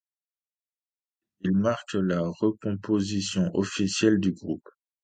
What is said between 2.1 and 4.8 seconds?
recomposition officielle du groupe.